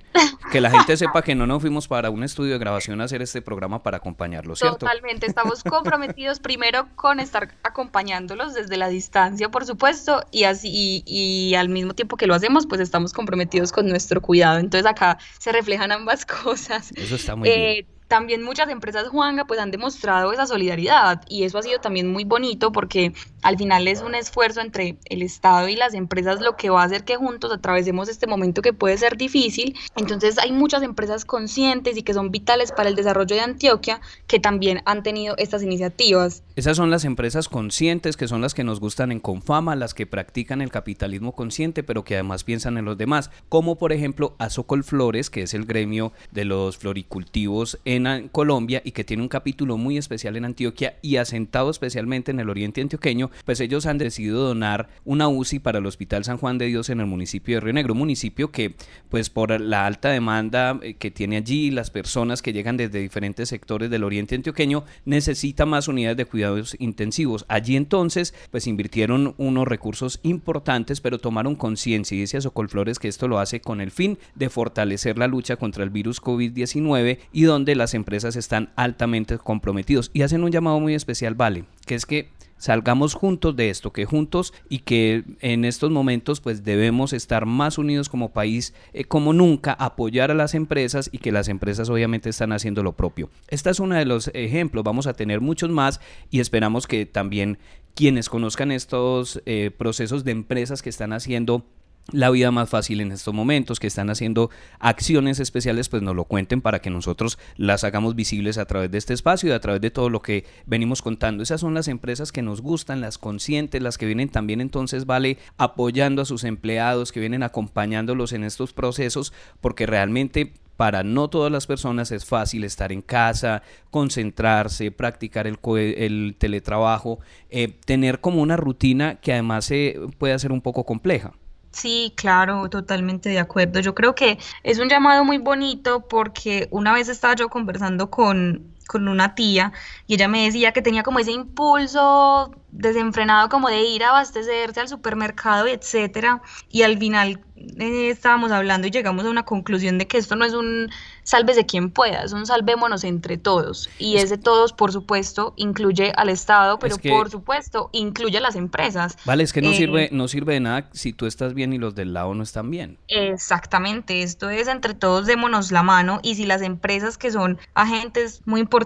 que 0.51 0.61
la 0.61 0.69
gente 0.69 0.97
sepa 0.97 1.21
que 1.21 1.35
no 1.35 1.47
nos 1.47 1.61
fuimos 1.61 1.87
para 1.87 2.09
un 2.09 2.23
estudio 2.23 2.53
de 2.53 2.59
grabación 2.59 3.01
a 3.01 3.05
hacer 3.05 3.21
este 3.21 3.41
programa 3.41 3.81
para 3.81 3.97
acompañarlos, 3.97 4.59
¿cierto? 4.59 4.79
Totalmente, 4.79 5.25
estamos 5.25 5.63
comprometidos 5.63 6.39
primero 6.41 6.87
con 6.95 7.19
estar 7.19 7.55
acompañándolos 7.63 8.53
desde 8.53 8.77
la 8.77 8.89
distancia, 8.89 9.49
por 9.49 9.65
supuesto, 9.65 10.23
y 10.31 10.43
así 10.43 10.69
y, 10.71 11.03
y 11.05 11.55
al 11.55 11.69
mismo 11.69 11.93
tiempo 11.93 12.17
que 12.17 12.27
lo 12.27 12.35
hacemos, 12.35 12.48
pues 12.67 12.81
estamos 12.81 13.13
comprometidos 13.13 13.71
con 13.71 13.87
nuestro 13.87 14.21
cuidado. 14.21 14.59
Entonces 14.59 14.85
acá 14.89 15.17
se 15.39 15.51
reflejan 15.51 15.91
ambas 15.91 16.25
cosas. 16.43 16.91
Eso 16.95 17.15
está 17.15 17.35
muy 17.35 17.49
Eh, 17.49 17.73
bien. 17.87 17.98
También 18.09 18.41
muchas 18.43 18.69
empresas, 18.69 19.07
Juanga, 19.07 19.45
pues 19.45 19.59
han 19.59 19.71
demostrado 19.71 20.33
esa 20.33 20.47
solidaridad 20.47 21.21
y 21.29 21.43
eso 21.43 21.59
ha 21.59 21.61
sido 21.61 21.79
también 21.79 22.11
muy 22.11 22.23
bonito 22.25 22.71
porque 22.71 23.13
al 23.43 23.55
final 23.55 23.87
es 23.87 24.01
un 24.01 24.15
esfuerzo 24.15 24.61
entre 24.61 24.97
el 25.05 25.21
Estado 25.21 25.69
y 25.69 25.75
las 25.75 25.93
empresas 25.93 26.41
lo 26.41 26.57
que 26.57 26.71
va 26.71 26.81
a 26.81 26.85
hacer 26.85 27.05
que 27.05 27.15
juntos 27.15 27.53
atravesemos 27.53 28.09
este 28.09 28.25
momento 28.27 28.63
que 28.63 28.73
puede 28.73 28.97
ser 28.97 29.15
difícil. 29.15 29.77
Entonces 29.95 30.39
hay 30.39 30.51
muchas 30.51 30.81
empresas 30.81 31.23
conscientes 31.23 31.97
y 31.97 32.03
que 32.03 32.15
son 32.15 32.31
vitales 32.31 32.71
para 32.71 32.89
el 32.89 32.95
desarrollo 32.95 33.35
de 33.35 33.41
Antioquia 33.41 34.01
que 34.25 34.39
también 34.39 34.81
han 34.85 35.03
tenido 35.03 35.35
estas 35.37 35.61
iniciativas. 35.61 36.41
Esas 36.55 36.75
son 36.75 36.89
las 36.89 37.05
empresas 37.05 37.47
conscientes 37.47 38.17
que 38.17 38.27
son 38.27 38.41
las 38.41 38.55
que 38.55 38.63
nos 38.63 38.79
gustan 38.79 39.11
en 39.11 39.19
Confama, 39.19 39.75
las 39.75 39.93
que 39.93 40.07
practican 40.07 40.61
el 40.61 40.71
capitalismo 40.71 41.33
consciente, 41.33 41.83
pero 41.83 42.03
que 42.03 42.15
además 42.15 42.43
piensan 42.43 42.77
en 42.79 42.85
los 42.85 42.97
demás, 42.97 43.29
como 43.49 43.77
por 43.77 43.93
ejemplo 43.93 44.35
Azocol 44.39 44.83
Flores, 44.83 45.29
que 45.29 45.43
es 45.43 45.53
el 45.53 45.65
gremio 45.65 46.11
de 46.31 46.45
los 46.45 46.77
floricultivos 46.77 47.77
en 47.85 47.98
a- 48.07 48.21
Colombia 48.31 48.81
y 48.83 48.91
que 48.91 49.03
tiene 49.03 49.23
un 49.23 49.29
capítulo 49.29 49.77
muy 49.77 49.97
especial 49.97 50.35
en 50.37 50.45
Antioquia 50.45 50.97
y 51.01 51.17
asentado 51.17 51.69
especialmente 51.69 52.31
en 52.31 52.39
el 52.39 52.49
oriente 52.49 52.81
antioqueño, 52.81 53.31
pues 53.45 53.59
ellos 53.59 53.85
han 53.85 53.97
decidido 53.97 54.43
donar 54.47 54.89
una 55.05 55.27
UCI 55.27 55.59
para 55.59 55.79
el 55.79 55.85
Hospital 55.85 56.23
San 56.23 56.37
Juan 56.37 56.57
de 56.57 56.67
Dios 56.67 56.89
en 56.89 56.99
el 56.99 57.05
municipio 57.05 57.55
de 57.55 57.61
Río 57.61 57.73
Negro, 57.73 57.93
un 57.93 57.99
municipio 57.99 58.51
que 58.51 58.75
pues 59.09 59.29
por 59.29 59.59
la 59.59 59.85
alta 59.85 60.09
demanda 60.09 60.79
eh, 60.81 60.93
que 60.95 61.11
tiene 61.11 61.37
allí, 61.37 61.71
las 61.71 61.89
personas 61.91 62.41
que 62.41 62.53
llegan 62.53 62.77
desde 62.77 62.99
diferentes 62.99 63.49
sectores 63.49 63.89
del 63.89 64.03
oriente 64.03 64.35
antioqueño, 64.35 64.83
necesita 65.05 65.65
más 65.65 65.87
unidades 65.87 66.17
de 66.17 66.25
cuidados 66.25 66.75
intensivos. 66.79 67.45
Allí 67.47 67.75
entonces 67.75 68.33
pues 68.51 68.67
invirtieron 68.67 69.33
unos 69.37 69.67
recursos 69.67 70.19
importantes, 70.23 71.01
pero 71.01 71.19
tomaron 71.19 71.55
conciencia 71.55 72.15
y 72.15 72.21
dice 72.21 72.41
Socol 72.41 72.69
Flores 72.69 72.99
que 72.99 73.07
esto 73.07 73.27
lo 73.27 73.39
hace 73.39 73.61
con 73.61 73.81
el 73.81 73.91
fin 73.91 74.17
de 74.35 74.49
fortalecer 74.49 75.17
la 75.17 75.27
lucha 75.27 75.55
contra 75.55 75.83
el 75.83 75.89
virus 75.89 76.21
COVID-19 76.21 77.17
y 77.31 77.43
donde 77.43 77.75
las 77.75 77.88
empresas 77.93 78.35
están 78.35 78.71
altamente 78.75 79.37
comprometidos 79.37 80.11
y 80.13 80.21
hacen 80.21 80.43
un 80.43 80.51
llamado 80.51 80.79
muy 80.79 80.95
especial, 80.95 81.35
vale, 81.35 81.65
que 81.85 81.95
es 81.95 82.05
que 82.05 82.29
salgamos 82.59 83.13
juntos 83.13 83.55
de 83.55 83.69
esto, 83.69 83.91
que 83.91 84.05
juntos 84.05 84.53
y 84.67 84.79
que 84.79 85.23
en 85.39 85.65
estos 85.65 85.89
momentos 85.89 86.41
pues 86.41 86.63
debemos 86.63 87.13
estar 87.13 87.45
más 87.45 87.77
unidos 87.77 88.09
como 88.09 88.31
país 88.31 88.73
eh, 88.93 89.05
como 89.05 89.33
nunca, 89.33 89.73
apoyar 89.73 90.29
a 90.29 90.35
las 90.35 90.53
empresas 90.53 91.09
y 91.11 91.17
que 91.17 91.31
las 91.31 91.47
empresas 91.47 91.89
obviamente 91.89 92.29
están 92.29 92.51
haciendo 92.51 92.83
lo 92.83 92.93
propio. 92.93 93.29
Este 93.47 93.69
es 93.69 93.79
uno 93.79 93.95
de 93.95 94.05
los 94.05 94.29
ejemplos, 94.33 94.83
vamos 94.83 95.07
a 95.07 95.13
tener 95.13 95.41
muchos 95.41 95.69
más 95.71 96.01
y 96.29 96.41
esperamos 96.41 96.85
que 96.85 97.05
también 97.05 97.57
quienes 97.95 98.29
conozcan 98.29 98.71
estos 98.71 99.41
eh, 99.45 99.71
procesos 99.75 100.23
de 100.23 100.31
empresas 100.31 100.81
que 100.81 100.89
están 100.89 101.13
haciendo 101.13 101.65
la 102.11 102.29
vida 102.29 102.51
más 102.51 102.69
fácil 102.69 103.01
en 103.01 103.11
estos 103.11 103.33
momentos, 103.33 103.79
que 103.79 103.87
están 103.87 104.09
haciendo 104.09 104.49
acciones 104.79 105.39
especiales, 105.39 105.89
pues 105.89 106.01
nos 106.01 106.15
lo 106.15 106.25
cuenten 106.25 106.61
para 106.61 106.79
que 106.79 106.89
nosotros 106.89 107.37
las 107.57 107.83
hagamos 107.83 108.15
visibles 108.15 108.57
a 108.57 108.65
través 108.65 108.91
de 108.91 108.97
este 108.97 109.13
espacio 109.13 109.49
y 109.49 109.53
a 109.53 109.59
través 109.59 109.81
de 109.81 109.91
todo 109.91 110.09
lo 110.09 110.21
que 110.21 110.45
venimos 110.65 111.01
contando. 111.01 111.43
Esas 111.43 111.61
son 111.61 111.73
las 111.73 111.87
empresas 111.87 112.31
que 112.31 112.41
nos 112.41 112.61
gustan, 112.61 113.01
las 113.01 113.17
conscientes, 113.17 113.81
las 113.81 113.97
que 113.97 114.05
vienen 114.05 114.29
también 114.29 114.61
entonces, 114.61 115.05
vale, 115.05 115.37
apoyando 115.57 116.21
a 116.21 116.25
sus 116.25 116.43
empleados, 116.43 117.11
que 117.11 117.19
vienen 117.19 117.43
acompañándolos 117.43 118.33
en 118.33 118.43
estos 118.43 118.73
procesos, 118.73 119.33
porque 119.61 119.85
realmente 119.85 120.53
para 120.79 121.03
no 121.03 121.29
todas 121.29 121.51
las 121.51 121.67
personas 121.67 122.09
es 122.13 122.23
fácil 122.23 122.63
estar 122.63 122.93
en 122.93 123.01
casa, 123.01 123.63
concentrarse, 123.91 124.91
practicar 124.91 125.45
el, 125.45 125.59
el 125.75 126.35
teletrabajo, 126.37 127.19
eh, 127.49 127.67
tener 127.83 128.21
como 128.21 128.41
una 128.41 128.55
rutina 128.55 129.15
que 129.15 129.33
además 129.33 129.69
eh, 129.71 129.99
puede 130.17 130.39
ser 130.39 130.53
un 130.53 130.61
poco 130.61 130.85
compleja. 130.85 131.33
Sí, 131.71 132.13
claro, 132.17 132.67
totalmente 132.69 133.29
de 133.29 133.39
acuerdo. 133.39 133.79
Yo 133.79 133.93
creo 133.93 134.15
que 134.15 134.39
es 134.63 134.79
un 134.79 134.89
llamado 134.89 135.23
muy 135.23 135.37
bonito 135.37 136.07
porque 136.07 136.67
una 136.71 136.93
vez 136.93 137.09
estaba 137.09 137.35
yo 137.35 137.49
conversando 137.49 138.09
con, 138.09 138.75
con 138.89 139.07
una 139.07 139.35
tía 139.35 139.71
y 140.07 140.15
ella 140.15 140.27
me 140.27 140.43
decía 140.45 140.73
que 140.73 140.81
tenía 140.81 141.03
como 141.03 141.19
ese 141.19 141.31
impulso 141.31 142.51
desenfrenado 142.71 143.49
como 143.49 143.67
de 143.69 143.81
ir 143.83 144.03
a 144.03 144.09
abastecerse 144.09 144.79
al 144.79 144.87
supermercado 144.89 145.67
etcétera. 145.67 146.41
Y 146.69 146.81
al 146.83 146.97
final 146.97 147.39
eh, 147.55 148.09
estábamos 148.09 148.51
hablando 148.51 148.87
y 148.87 148.91
llegamos 148.91 149.25
a 149.25 149.29
una 149.29 149.43
conclusión 149.43 149.97
de 149.97 150.07
que 150.07 150.17
esto 150.17 150.35
no 150.35 150.45
es 150.45 150.53
un 150.53 150.89
sálvese 151.23 151.65
quien 151.65 151.91
pueda, 151.91 152.23
es 152.23 152.31
un 152.33 152.45
salvémonos 152.45 153.03
entre 153.03 153.37
todos. 153.37 153.89
Y 153.99 154.17
ese 154.17 154.37
todos, 154.37 154.73
por 154.73 154.91
supuesto, 154.91 155.53
incluye 155.57 156.11
al 156.15 156.29
Estado, 156.29 156.79
pero 156.79 156.95
Es 156.95 157.01
que- 157.01 157.09
por 157.09 157.29
supuesto, 157.29 157.89
incluye 157.91 158.37
a 158.37 158.41
las 158.41 158.55
empresas. 158.55 159.17
Vale, 159.25 159.43
es 159.43 159.53
que 159.53 159.61
no 159.61 159.69
Eh, 159.71 159.75
sirve, 159.75 160.09
no 160.11 160.27
sirve 160.27 160.53
de 160.53 160.59
nada 160.61 160.89
si 160.93 161.11
tú 161.13 161.25
estás 161.27 161.53
bien 161.53 161.73
y 161.73 161.77
los 161.77 161.93
del 161.95 162.13
lado 162.13 162.33
no 162.33 162.43
están 162.43 162.69
bien. 162.71 162.97
Exactamente, 163.07 164.23
esto 164.23 164.49
es 164.49 164.67
entre 164.67 164.93
todos 164.93 165.25
démonos 165.27 165.71
la 165.71 165.83
mano 165.83 166.19
y 166.23 166.35
si 166.35 166.45
las 166.45 166.61
empresas 166.61 167.17
que 167.17 167.31
son 167.31 167.57
agentes 167.73 168.41
muy 168.45 168.59
importantes 168.61 168.78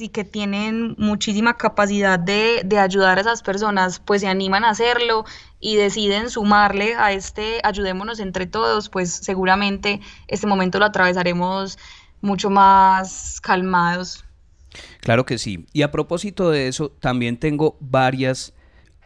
y 0.00 0.08
que 0.08 0.24
tienen 0.24 0.94
muchísima 0.98 1.56
capacidad 1.56 2.18
de, 2.18 2.62
de 2.64 2.78
ayudar 2.78 3.18
a 3.18 3.20
esas 3.20 3.42
personas, 3.42 4.00
pues 4.00 4.22
se 4.22 4.28
animan 4.28 4.64
a 4.64 4.70
hacerlo 4.70 5.24
y 5.60 5.76
deciden 5.76 6.30
sumarle 6.30 6.94
a 6.94 7.12
este 7.12 7.60
ayudémonos 7.64 8.20
entre 8.20 8.46
todos, 8.46 8.88
pues 8.88 9.10
seguramente 9.10 10.00
este 10.26 10.46
momento 10.46 10.78
lo 10.78 10.86
atravesaremos 10.86 11.78
mucho 12.20 12.50
más 12.50 13.40
calmados. 13.40 14.24
Claro 15.00 15.24
que 15.24 15.38
sí. 15.38 15.66
Y 15.72 15.82
a 15.82 15.90
propósito 15.90 16.50
de 16.50 16.68
eso, 16.68 16.90
también 16.90 17.38
tengo 17.38 17.76
varias 17.80 18.52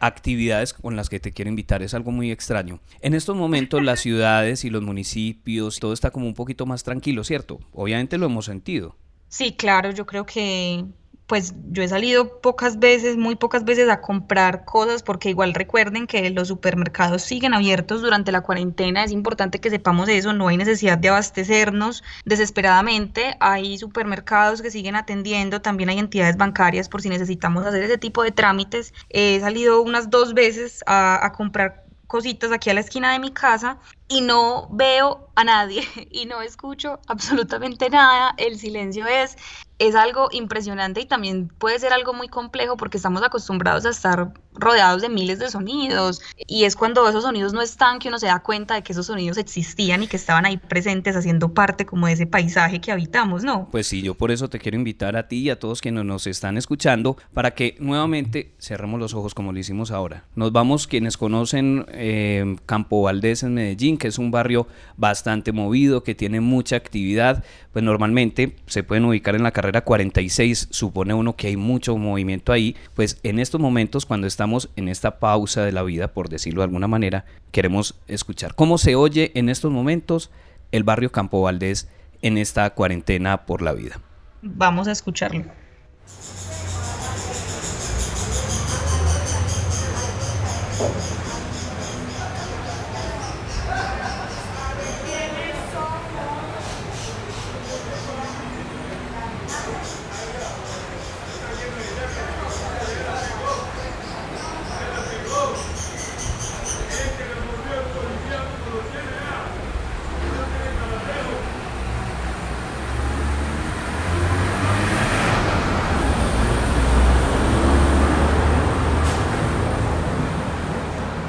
actividades 0.01 0.73
con 0.73 0.97
las 0.97 1.09
que 1.09 1.21
te 1.21 1.33
quiero 1.33 1.49
invitar. 1.49 1.83
Es 1.83 1.95
algo 1.95 2.11
muy 2.11 2.33
extraño. 2.33 2.81
En 3.01 3.15
estos 3.15 3.37
momentos 3.37 3.83
las 3.83 4.01
ciudades 4.09 4.65
y 4.65 4.71
los 4.71 4.83
municipios, 4.83 5.79
todo 5.79 5.93
está 5.93 6.11
como 6.11 6.27
un 6.27 6.35
poquito 6.35 6.67
más 6.67 6.83
tranquilo, 6.83 7.23
¿cierto? 7.23 7.61
Obviamente 7.73 8.19
lo 8.19 8.27
hemos 8.27 8.47
sentido. 8.47 8.97
Sí, 9.33 9.57
claro, 9.57 9.91
yo 9.93 10.05
creo 10.05 10.27
que 10.27 10.85
pues 11.27 11.55
yo 11.71 11.83
he 11.83 11.89
salido 11.89 12.43
pocas 12.43 12.79
veces, 12.79 13.17
muy 13.17 13.35
pocas 13.37 13.65
veces 13.65 13.89
a 13.89 14.03
comprar 14.03 14.67
cosas 14.67 15.03
porque 15.03 15.31
igual 15.31 15.55
recuerden 15.55 16.07
que 16.07 16.29
los 16.29 16.49
supermercados 16.49 17.23
siguen 17.23 17.55
abiertos 17.55 18.03
durante 18.03 18.31
la 18.33 18.43
cuarentena, 18.43 19.03
es 19.05 19.11
importante 19.13 19.59
que 19.59 19.71
sepamos 19.71 20.11
eso, 20.11 20.35
no 20.35 20.49
hay 20.49 20.59
necesidad 20.59 20.99
de 20.99 21.09
abastecernos 21.09 22.03
desesperadamente, 22.27 23.35
hay 23.41 23.79
supermercados 23.79 24.61
que 24.61 24.71
siguen 24.71 24.97
atendiendo, 24.97 25.63
también 25.63 25.89
hay 25.89 25.99
entidades 25.99 26.37
bancarias 26.37 26.91
por 26.91 27.01
si 27.01 27.09
necesitamos 27.09 27.65
hacer 27.65 27.83
ese 27.83 27.97
tipo 27.97 28.23
de 28.23 28.33
trámites. 28.33 28.93
He 29.09 29.41
salido 29.41 29.81
unas 29.81 30.11
dos 30.11 30.35
veces 30.35 30.85
a, 30.87 31.25
a 31.25 31.33
comprar 31.33 31.82
cositas 32.13 32.53
aquí 32.53 32.69
a 32.69 32.75
la 32.75 32.81
esquina 32.81 33.11
de 33.11 33.19
mi 33.19 33.31
casa 33.31 33.79
y 34.07 34.21
no 34.21 34.69
veo 34.71 35.31
a 35.35 35.45
nadie 35.45 35.83
y 36.11 36.27
no 36.27 36.43
escucho 36.43 37.01
absolutamente 37.07 37.89
nada. 37.89 38.35
El 38.37 38.59
silencio 38.59 39.07
es, 39.07 39.39
es 39.79 39.95
algo 39.95 40.29
impresionante 40.31 41.01
y 41.01 41.07
también 41.07 41.49
puede 41.49 41.79
ser 41.79 41.95
algo 41.95 42.13
muy 42.13 42.29
complejo 42.29 42.77
porque 42.77 42.99
estamos 42.99 43.23
acostumbrados 43.23 43.87
a 43.87 43.89
estar 43.89 44.35
rodeados 44.55 45.03
de 45.03 45.09
miles 45.09 45.39
de 45.39 45.51
sonidos 45.51 46.23
y 46.47 46.65
es 46.65 46.77
cuando 46.77 47.09
esos 47.09 47.25
sonidos 47.25 47.53
no 47.53 47.63
están 47.63 47.99
que 47.99 48.09
uno 48.09 48.19
se 48.19 48.27
da 48.27 48.41
cuenta 48.41 48.75
de 48.75 48.83
que 48.83 48.93
esos 48.93 49.07
sonidos 49.07 49.39
existían 49.39 50.03
y 50.03 50.07
que 50.07 50.17
estaban 50.17 50.45
ahí 50.45 50.57
presentes 50.57 51.17
haciendo 51.17 51.55
parte 51.55 51.87
como 51.87 52.07
de 52.07 52.15
ese 52.15 52.27
paisaje 52.27 52.81
que 52.81 52.93
habitamos, 52.93 53.45
¿no? 53.45 53.69
Pues 53.71 53.87
sí, 53.87 54.03
yo 54.03 54.15
por 54.15 54.31
eso 54.31 54.49
te 54.49 54.59
quiero 54.59 54.77
invitar 54.77 55.17
a 55.17 55.29
ti 55.29 55.39
y 55.39 55.51
a 55.51 55.59
todos 55.59 55.81
quienes 55.81 56.05
nos 56.05 56.27
están 56.27 56.57
escuchando 56.57 57.17
para 57.33 57.53
que 57.53 57.77
nuevamente 57.81 58.53
cerremos 58.59 59.01
los 59.01 59.15
ojos 59.15 59.35
como 59.35 59.53
lo 59.53 59.59
hicimos 59.59 59.91
ahora. 59.91 60.25
Nos 60.35 60.53
vamos 60.53 60.87
quienes 60.87 61.17
conocen 61.17 61.87
eh, 61.89 62.57
Campo 62.67 63.03
Valdés 63.03 63.43
en 63.43 63.55
Medellín, 63.55 63.97
que 63.97 64.09
es 64.09 64.19
un 64.19 64.31
barrio 64.31 64.67
bastante 64.97 65.53
movido, 65.53 66.03
que 66.03 66.15
tiene 66.15 66.41
mucha 66.41 66.77
actividad, 66.77 67.45
pues 67.73 67.85
normalmente 67.85 68.57
se 68.67 68.83
pueden 68.83 69.05
ubicar 69.05 69.35
en 69.35 69.43
la 69.43 69.51
carrera 69.53 69.83
46, 69.83 70.69
supone 70.71 71.15
uno 71.15 71.37
que 71.37 71.49
hay 71.49 71.57
mucho 71.57 71.97
movimiento 71.97 72.53
ahí, 72.53 72.77
pues 72.95 73.19
en 73.23 73.39
estos 73.39 73.61
momentos 73.61 74.07
cuando 74.07 74.27
estamos 74.43 74.71
en 74.75 74.89
esta 74.89 75.21
pausa 75.21 75.63
de 75.63 75.71
la 75.71 75.85
vida, 75.85 76.09
por 76.09 76.29
decirlo 76.29 76.63
de 76.63 76.65
alguna 76.65 76.89
manera, 76.89 77.25
queremos 77.53 77.95
escuchar 78.09 78.57
cómo 78.57 78.77
se 78.77 78.97
oye 78.97 79.31
en 79.37 79.49
estos 79.49 79.71
momentos 79.71 80.33
el 80.73 80.83
barrio 80.83 81.13
Campo 81.13 81.43
Valdés 81.43 81.89
en 82.23 82.39
esta 82.39 82.69
cuarentena 82.71 83.47
por 83.47 83.63
la 83.63 83.73
vida. 83.73 84.01
Vamos 84.43 84.89
a 84.89 84.91
escucharlo. 84.91 85.45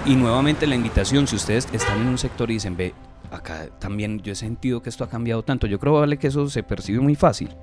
Y 0.05 0.15
nuevamente 0.15 0.67
la 0.67 0.75
invitación, 0.75 1.27
si 1.27 1.37
ustedes 1.37 1.65
están 1.71 2.01
en 2.01 2.09
un 2.09 2.17
sector 2.17 2.51
y 2.51 2.55
dicen, 2.55 2.75
ve, 2.75 2.93
acá 3.31 3.69
también 3.79 4.19
yo 4.19 4.33
he 4.33 4.35
sentido 4.35 4.81
que 4.81 4.89
esto 4.89 5.05
ha 5.05 5.09
cambiado 5.09 5.43
tanto, 5.43 5.65
yo 5.65 5.79
creo 5.79 5.93
vale 5.93 6.17
que 6.17 6.27
eso 6.27 6.49
se 6.49 6.61
percibe 6.61 6.99
muy 6.99 7.15
fácil. 7.15 7.55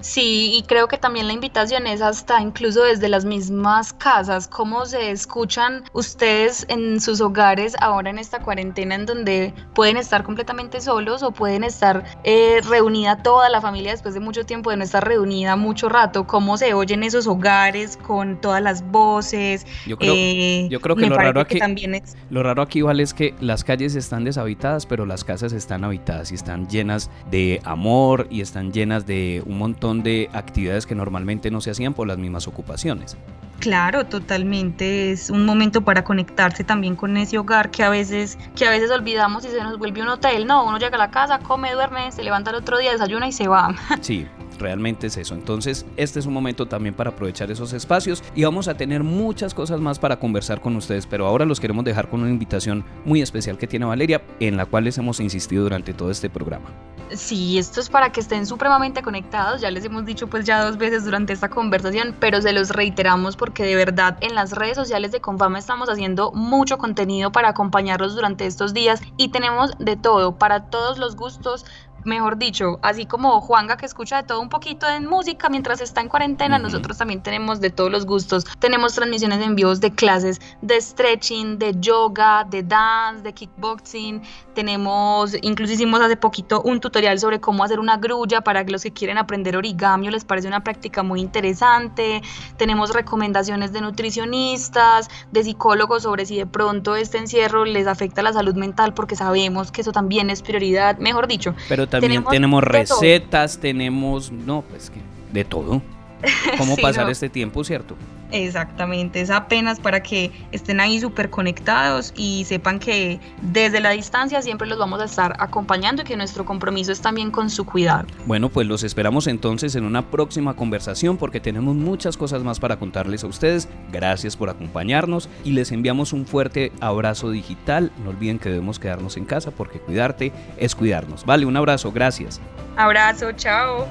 Sí, 0.00 0.52
y 0.54 0.62
creo 0.62 0.86
que 0.86 0.96
también 0.96 1.26
la 1.26 1.32
invitación 1.32 1.86
es 1.86 2.02
hasta 2.02 2.40
incluso 2.40 2.82
desde 2.82 3.08
las 3.08 3.24
mismas 3.24 3.92
casas, 3.92 4.46
cómo 4.46 4.86
se 4.86 5.10
escuchan 5.10 5.82
ustedes 5.92 6.66
en 6.68 7.00
sus 7.00 7.20
hogares 7.20 7.74
ahora 7.80 8.10
en 8.10 8.18
esta 8.18 8.38
cuarentena 8.40 8.94
en 8.94 9.06
donde 9.06 9.52
pueden 9.74 9.96
estar 9.96 10.22
completamente 10.22 10.80
solos 10.80 11.22
o 11.22 11.32
pueden 11.32 11.64
estar 11.64 12.04
eh, 12.22 12.60
reunida 12.68 13.22
toda 13.22 13.48
la 13.48 13.60
familia 13.60 13.90
después 13.90 14.14
de 14.14 14.20
mucho 14.20 14.44
tiempo 14.44 14.70
de 14.70 14.76
no 14.76 14.84
estar 14.84 15.06
reunida 15.06 15.56
mucho 15.56 15.88
rato, 15.88 16.26
cómo 16.26 16.56
se 16.56 16.74
oyen 16.74 17.02
esos 17.02 17.26
hogares 17.26 17.96
con 17.96 18.40
todas 18.40 18.62
las 18.62 18.88
voces. 18.90 19.66
Yo 19.86 19.96
creo, 19.96 20.14
eh, 20.16 20.68
yo 20.70 20.80
creo 20.80 20.94
que, 20.94 21.06
lo 21.06 21.16
raro, 21.16 21.40
aquí, 21.40 21.58
también 21.58 21.96
es... 21.96 22.16
lo 22.30 22.42
raro 22.42 22.62
aquí 22.62 22.82
vale 22.82 23.02
es 23.02 23.14
que 23.14 23.34
las 23.40 23.64
calles 23.64 23.96
están 23.96 24.22
deshabitadas, 24.22 24.86
pero 24.86 25.06
las 25.06 25.24
casas 25.24 25.52
están 25.52 25.82
habitadas 25.82 26.30
y 26.30 26.36
están 26.36 26.68
llenas 26.68 27.10
de 27.30 27.60
amor 27.64 28.28
y 28.30 28.42
están 28.42 28.72
llenas 28.72 29.04
de 29.04 29.42
un 29.44 29.58
montón 29.58 29.77
de 29.80 30.28
actividades 30.32 30.86
que 30.86 30.94
normalmente 30.94 31.50
no 31.50 31.60
se 31.60 31.70
hacían 31.70 31.94
por 31.94 32.08
las 32.08 32.18
mismas 32.18 32.48
ocupaciones. 32.48 33.16
Claro, 33.60 34.06
totalmente. 34.06 35.10
Es 35.10 35.30
un 35.30 35.44
momento 35.44 35.82
para 35.82 36.04
conectarse 36.04 36.62
también 36.62 36.94
con 36.94 37.16
ese 37.16 37.38
hogar 37.38 37.70
que 37.70 37.82
a 37.82 37.90
veces, 37.90 38.38
que 38.54 38.66
a 38.66 38.70
veces 38.70 38.90
olvidamos 38.90 39.44
y 39.44 39.48
se 39.48 39.62
nos 39.62 39.78
vuelve 39.78 40.02
un 40.02 40.08
hotel. 40.08 40.46
No, 40.46 40.64
uno 40.64 40.78
llega 40.78 40.94
a 40.94 40.98
la 40.98 41.10
casa, 41.10 41.40
come, 41.40 41.72
duerme, 41.72 42.12
se 42.12 42.22
levanta 42.22 42.50
el 42.50 42.56
otro 42.56 42.78
día, 42.78 42.92
desayuna 42.92 43.26
y 43.26 43.32
se 43.32 43.48
va. 43.48 43.74
Sí, 44.00 44.26
realmente 44.58 45.08
es 45.08 45.16
eso. 45.16 45.34
Entonces, 45.34 45.86
este 45.96 46.20
es 46.20 46.26
un 46.26 46.32
momento 46.32 46.66
también 46.66 46.94
para 46.94 47.10
aprovechar 47.10 47.50
esos 47.50 47.72
espacios 47.72 48.22
y 48.34 48.44
vamos 48.44 48.68
a 48.68 48.76
tener 48.76 49.02
muchas 49.02 49.54
cosas 49.54 49.80
más 49.80 49.98
para 49.98 50.18
conversar 50.18 50.60
con 50.60 50.76
ustedes, 50.76 51.06
pero 51.06 51.26
ahora 51.26 51.44
los 51.44 51.60
queremos 51.60 51.84
dejar 51.84 52.08
con 52.08 52.20
una 52.20 52.30
invitación 52.30 52.84
muy 53.04 53.22
especial 53.22 53.58
que 53.58 53.66
tiene 53.66 53.86
Valeria, 53.86 54.22
en 54.40 54.56
la 54.56 54.66
cual 54.66 54.84
les 54.84 54.98
hemos 54.98 55.20
insistido 55.20 55.64
durante 55.64 55.94
todo 55.94 56.10
este 56.10 56.30
programa. 56.30 56.70
Sí, 57.10 57.58
esto 57.58 57.80
es 57.80 57.88
para 57.88 58.12
que 58.12 58.20
estén 58.20 58.44
supremamente 58.46 59.02
conectados, 59.02 59.62
ya 59.62 59.70
les 59.70 59.82
hemos 59.84 60.04
dicho 60.04 60.26
pues 60.26 60.44
ya 60.44 60.62
dos 60.62 60.76
veces 60.76 61.06
durante 61.06 61.32
esta 61.32 61.48
conversación, 61.48 62.14
pero 62.20 62.42
se 62.42 62.52
los 62.52 62.68
reiteramos 62.68 63.34
porque 63.34 63.64
de 63.64 63.76
verdad 63.76 64.18
en 64.20 64.34
las 64.34 64.52
redes 64.52 64.76
sociales 64.76 65.10
de 65.10 65.20
Confama 65.22 65.58
estamos 65.58 65.88
haciendo 65.88 66.32
mucho 66.32 66.76
contenido 66.76 67.32
para 67.32 67.48
acompañarlos 67.48 68.14
durante 68.14 68.44
estos 68.44 68.74
días 68.74 69.00
y 69.16 69.30
tenemos 69.30 69.70
de 69.78 69.96
todo, 69.96 70.36
para 70.36 70.68
todos 70.68 70.98
los 70.98 71.16
gustos, 71.16 71.64
mejor 72.04 72.38
dicho, 72.38 72.78
así 72.82 73.06
como 73.06 73.40
Juanga 73.40 73.76
que 73.76 73.86
escucha 73.86 74.16
de 74.16 74.22
todo 74.24 74.40
un 74.40 74.48
poquito 74.48 74.88
en 74.88 75.06
música 75.06 75.48
mientras 75.48 75.80
está 75.80 76.00
en 76.00 76.08
cuarentena, 76.08 76.58
nosotros 76.58 76.98
también 76.98 77.22
tenemos 77.22 77.60
de 77.60 77.70
todos 77.70 77.90
los 77.90 78.06
gustos. 78.06 78.44
Tenemos 78.58 78.94
transmisiones 78.94 79.40
en 79.40 79.54
vivos 79.54 79.80
de 79.80 79.92
clases 79.92 80.40
de 80.62 80.80
stretching, 80.80 81.58
de 81.58 81.74
yoga, 81.78 82.44
de 82.44 82.62
dance, 82.62 83.22
de 83.22 83.32
kickboxing. 83.32 84.22
Tenemos, 84.54 85.36
incluso 85.42 85.72
hicimos 85.72 86.00
hace 86.00 86.16
poquito 86.16 86.62
un 86.62 86.80
tutorial 86.80 87.18
sobre 87.18 87.40
cómo 87.40 87.62
hacer 87.62 87.78
una 87.78 87.96
grulla 87.96 88.40
para 88.40 88.64
los 88.64 88.82
que 88.82 88.92
quieren 88.92 89.18
aprender 89.18 89.56
origami 89.56 90.08
les 90.10 90.24
parece 90.24 90.48
una 90.48 90.62
práctica 90.62 91.02
muy 91.02 91.20
interesante. 91.20 92.22
Tenemos 92.56 92.90
recomendaciones 92.90 93.72
de 93.72 93.80
nutricionistas, 93.80 95.08
de 95.32 95.44
psicólogos 95.44 96.04
sobre 96.04 96.26
si 96.26 96.36
de 96.36 96.46
pronto 96.46 96.96
este 96.96 97.18
encierro 97.18 97.64
les 97.64 97.86
afecta 97.86 98.22
la 98.22 98.32
salud 98.32 98.54
mental 98.54 98.94
porque 98.94 99.16
sabemos 99.16 99.72
que 99.72 99.80
eso 99.80 99.92
también 99.92 100.30
es 100.30 100.42
prioridad, 100.42 100.98
mejor 100.98 101.26
dicho. 101.26 101.54
Pero 101.68 101.87
también 101.90 102.24
tenemos, 102.24 102.62
recetas, 102.64 103.58
tenemos, 103.58 104.32
no, 104.32 104.62
pues 104.62 104.90
que 104.90 105.00
de 105.32 105.44
todo. 105.44 105.82
¿Cómo 106.58 106.76
pasar 106.76 107.08
este 107.10 107.28
tiempo, 107.28 107.62
cierto? 107.64 107.96
Exactamente, 108.30 109.20
es 109.20 109.30
apenas 109.30 109.80
para 109.80 110.02
que 110.02 110.30
estén 110.52 110.80
ahí 110.80 111.00
súper 111.00 111.30
conectados 111.30 112.12
y 112.16 112.44
sepan 112.44 112.78
que 112.78 113.20
desde 113.40 113.80
la 113.80 113.90
distancia 113.90 114.42
siempre 114.42 114.68
los 114.68 114.78
vamos 114.78 115.00
a 115.00 115.04
estar 115.04 115.34
acompañando 115.38 116.02
y 116.02 116.04
que 116.04 116.16
nuestro 116.16 116.44
compromiso 116.44 116.92
es 116.92 117.00
también 117.00 117.30
con 117.30 117.48
su 117.48 117.64
cuidado. 117.64 118.06
Bueno, 118.26 118.50
pues 118.50 118.66
los 118.66 118.82
esperamos 118.82 119.26
entonces 119.26 119.74
en 119.76 119.84
una 119.84 120.10
próxima 120.10 120.54
conversación 120.54 121.16
porque 121.16 121.40
tenemos 121.40 121.74
muchas 121.74 122.16
cosas 122.16 122.42
más 122.42 122.60
para 122.60 122.78
contarles 122.78 123.24
a 123.24 123.28
ustedes. 123.28 123.68
Gracias 123.90 124.36
por 124.36 124.50
acompañarnos 124.50 125.28
y 125.44 125.52
les 125.52 125.72
enviamos 125.72 126.12
un 126.12 126.26
fuerte 126.26 126.72
abrazo 126.80 127.30
digital. 127.30 127.92
No 128.04 128.10
olviden 128.10 128.38
que 128.38 128.50
debemos 128.50 128.78
quedarnos 128.78 129.16
en 129.16 129.24
casa 129.24 129.50
porque 129.50 129.78
cuidarte 129.78 130.32
es 130.58 130.74
cuidarnos. 130.74 131.24
Vale, 131.24 131.46
un 131.46 131.56
abrazo, 131.56 131.92
gracias. 131.92 132.40
Abrazo, 132.76 133.32
chao. 133.32 133.86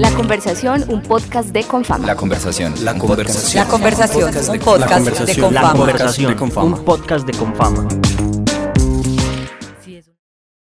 La 0.00 0.10
conversación, 0.12 0.82
un 0.88 1.02
podcast 1.02 1.50
de 1.50 1.62
Confama. 1.62 2.06
La 2.06 2.16
conversación. 2.16 2.72
La 2.82 2.96
conversación. 2.96 3.62
La 3.62 3.70
conversación. 3.70 4.30
Un 4.48 4.58
podcast 4.58 5.04
de 5.04 5.38
Confama. 5.38 5.60
La 5.60 5.72
conversación. 5.72 6.42
Un 6.56 6.84
podcast 6.86 7.26
de 7.26 7.32
Confama. 7.34 8.39